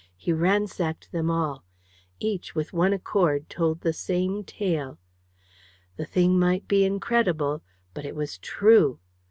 [0.15, 1.63] He ransacked them all.
[2.19, 4.97] Each, with one accord, told the same tale.
[5.95, 7.61] The thing might be incredible,
[7.93, 8.99] but it was true!